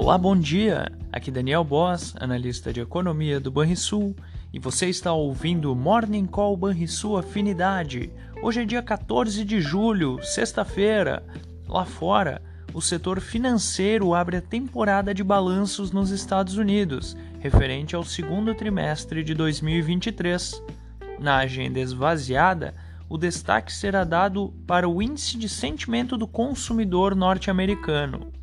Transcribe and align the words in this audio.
Olá, 0.00 0.16
bom 0.16 0.36
dia! 0.36 0.92
Aqui 1.12 1.28
Daniel 1.28 1.64
Boss, 1.64 2.14
analista 2.20 2.72
de 2.72 2.80
economia 2.80 3.40
do 3.40 3.50
Banrisul, 3.50 4.14
e 4.52 4.58
você 4.60 4.86
está 4.86 5.12
ouvindo 5.12 5.72
o 5.72 5.74
Morning 5.74 6.24
Call 6.24 6.56
Banrisul 6.56 7.18
Afinidade. 7.18 8.08
Hoje 8.40 8.62
é 8.62 8.64
dia 8.64 8.80
14 8.80 9.44
de 9.44 9.60
julho, 9.60 10.20
sexta-feira. 10.22 11.24
Lá 11.66 11.84
fora, 11.84 12.40
o 12.72 12.80
setor 12.80 13.20
financeiro 13.20 14.14
abre 14.14 14.36
a 14.36 14.40
temporada 14.40 15.12
de 15.12 15.24
balanços 15.24 15.90
nos 15.90 16.12
Estados 16.12 16.56
Unidos, 16.56 17.16
referente 17.40 17.96
ao 17.96 18.04
segundo 18.04 18.54
trimestre 18.54 19.24
de 19.24 19.34
2023. 19.34 20.62
Na 21.18 21.38
agenda 21.38 21.80
esvaziada, 21.80 22.72
o 23.08 23.18
destaque 23.18 23.72
será 23.72 24.04
dado 24.04 24.54
para 24.64 24.88
o 24.88 25.02
índice 25.02 25.36
de 25.36 25.48
sentimento 25.48 26.16
do 26.16 26.28
consumidor 26.28 27.16
norte-americano. 27.16 28.38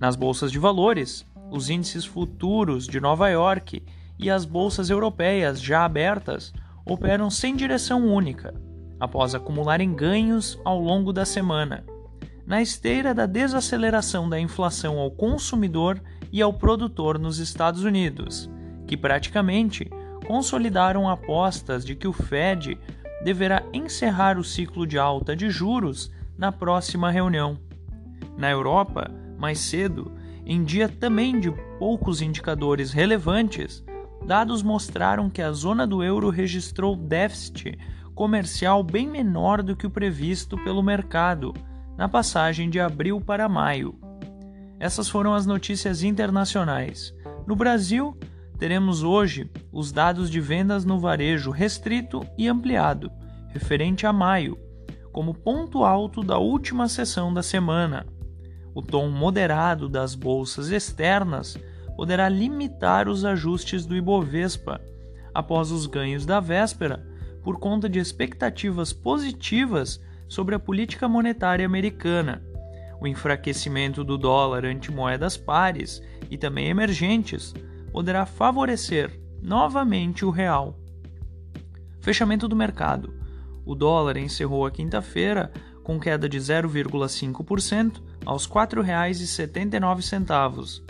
Nas 0.00 0.14
bolsas 0.14 0.52
de 0.52 0.58
valores, 0.58 1.26
os 1.50 1.68
índices 1.68 2.04
futuros 2.04 2.86
de 2.86 3.00
Nova 3.00 3.28
York 3.28 3.82
e 4.18 4.30
as 4.30 4.44
bolsas 4.44 4.90
europeias 4.90 5.60
já 5.60 5.84
abertas 5.84 6.52
operam 6.84 7.28
sem 7.30 7.56
direção 7.56 8.06
única, 8.06 8.54
após 9.00 9.34
acumularem 9.34 9.92
ganhos 9.92 10.58
ao 10.64 10.80
longo 10.80 11.12
da 11.12 11.24
semana, 11.24 11.84
na 12.46 12.62
esteira 12.62 13.12
da 13.12 13.26
desaceleração 13.26 14.28
da 14.28 14.38
inflação 14.38 14.98
ao 14.98 15.10
consumidor 15.10 16.00
e 16.32 16.40
ao 16.40 16.52
produtor 16.52 17.18
nos 17.18 17.38
Estados 17.38 17.82
Unidos, 17.82 18.48
que 18.86 18.96
praticamente 18.96 19.90
consolidaram 20.26 21.08
apostas 21.08 21.84
de 21.84 21.94
que 21.94 22.06
o 22.06 22.12
Fed 22.12 22.78
deverá 23.24 23.62
encerrar 23.72 24.38
o 24.38 24.44
ciclo 24.44 24.86
de 24.86 24.98
alta 24.98 25.34
de 25.34 25.50
juros 25.50 26.10
na 26.36 26.52
próxima 26.52 27.10
reunião. 27.10 27.58
Na 28.36 28.50
Europa, 28.50 29.10
mais 29.38 29.60
cedo, 29.60 30.12
em 30.44 30.64
dia 30.64 30.88
também 30.88 31.38
de 31.38 31.50
poucos 31.78 32.20
indicadores 32.20 32.92
relevantes, 32.92 33.84
dados 34.26 34.62
mostraram 34.62 35.30
que 35.30 35.40
a 35.40 35.52
zona 35.52 35.86
do 35.86 36.02
euro 36.02 36.28
registrou 36.28 36.96
déficit 36.96 37.78
comercial 38.14 38.82
bem 38.82 39.08
menor 39.08 39.62
do 39.62 39.76
que 39.76 39.86
o 39.86 39.90
previsto 39.90 40.58
pelo 40.64 40.82
mercado 40.82 41.54
na 41.96 42.08
passagem 42.08 42.68
de 42.68 42.80
abril 42.80 43.20
para 43.20 43.48
maio. 43.48 43.96
Essas 44.80 45.08
foram 45.08 45.34
as 45.34 45.46
notícias 45.46 46.02
internacionais. 46.02 47.14
No 47.46 47.54
Brasil, 47.54 48.16
teremos 48.58 49.02
hoje 49.02 49.50
os 49.72 49.92
dados 49.92 50.30
de 50.30 50.40
vendas 50.40 50.84
no 50.84 50.98
varejo 50.98 51.50
restrito 51.50 52.24
e 52.36 52.48
ampliado, 52.48 53.10
referente 53.48 54.06
a 54.06 54.12
maio, 54.12 54.58
como 55.12 55.34
ponto 55.34 55.84
alto 55.84 56.22
da 56.22 56.38
última 56.38 56.88
sessão 56.88 57.32
da 57.32 57.42
semana. 57.42 58.06
O 58.78 58.82
tom 58.82 59.08
moderado 59.08 59.88
das 59.88 60.14
bolsas 60.14 60.70
externas 60.70 61.58
poderá 61.96 62.28
limitar 62.28 63.08
os 63.08 63.24
ajustes 63.24 63.84
do 63.84 63.96
Ibovespa 63.96 64.80
após 65.34 65.72
os 65.72 65.84
ganhos 65.86 66.24
da 66.24 66.38
véspera 66.38 67.04
por 67.42 67.58
conta 67.58 67.88
de 67.88 67.98
expectativas 67.98 68.92
positivas 68.92 70.00
sobre 70.28 70.54
a 70.54 70.60
política 70.60 71.08
monetária 71.08 71.66
americana. 71.66 72.40
O 73.00 73.08
enfraquecimento 73.08 74.04
do 74.04 74.16
dólar 74.16 74.64
ante 74.64 74.92
moedas 74.92 75.36
pares 75.36 76.00
e 76.30 76.38
também 76.38 76.68
emergentes 76.68 77.52
poderá 77.90 78.26
favorecer 78.26 79.20
novamente 79.42 80.24
o 80.24 80.30
real. 80.30 80.78
Fechamento 82.00 82.46
do 82.46 82.54
mercado. 82.54 83.12
O 83.66 83.74
dólar 83.74 84.16
encerrou 84.18 84.64
a 84.64 84.70
quinta-feira 84.70 85.50
com 85.88 85.98
queda 85.98 86.28
de 86.28 86.38
0,5% 86.38 88.02
aos 88.26 88.44
R$ 88.44 88.52
4,79. 88.52 90.82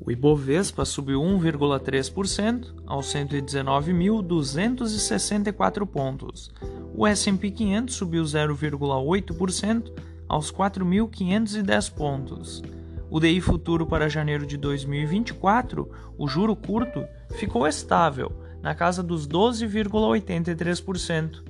O 0.00 0.08
Ibovespa 0.08 0.84
subiu 0.84 1.20
1,3% 1.20 2.72
aos 2.86 3.12
119.264 3.12 5.84
pontos. 5.84 6.52
O 6.94 7.08
S&P 7.08 7.50
500 7.50 7.92
subiu 7.92 8.22
0,8% 8.22 9.92
aos 10.28 10.52
4.510 10.52 11.92
pontos. 11.92 12.62
O 13.10 13.18
DI 13.18 13.40
futuro 13.40 13.84
para 13.84 14.08
janeiro 14.08 14.46
de 14.46 14.56
2024, 14.56 15.90
o 16.16 16.28
juro 16.28 16.54
curto, 16.54 17.04
ficou 17.32 17.66
estável, 17.66 18.30
na 18.62 18.76
casa 18.76 19.02
dos 19.02 19.26
12,83%. 19.26 21.42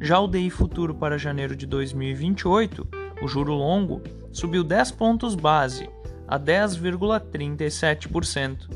Já 0.00 0.20
o 0.20 0.28
DI 0.28 0.48
futuro 0.48 0.94
para 0.94 1.18
janeiro 1.18 1.56
de 1.56 1.66
2028, 1.66 2.86
o 3.20 3.26
juro 3.26 3.52
longo, 3.52 4.00
subiu 4.30 4.62
10 4.62 4.92
pontos 4.92 5.34
base 5.34 5.90
a 6.28 6.38
10,37%. 6.38 8.68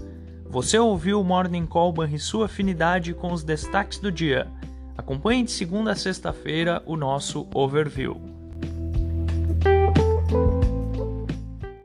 Você 0.49 0.77
ouviu 0.79 1.21
o 1.21 1.25
Morning 1.25 1.67
Call 1.67 1.95
sua 2.19 2.47
Afinidade 2.47 3.15
com 3.15 3.33
os 3.33 3.45
destaques 3.45 3.99
do 3.99 4.11
dia. 4.11 4.49
Acompanhe 4.97 5.45
de 5.45 5.53
segunda 5.53 5.93
a 5.93 5.95
sexta-feira 5.95 6.83
o 6.87 6.97
nosso 6.97 7.47
overview. 7.55 8.32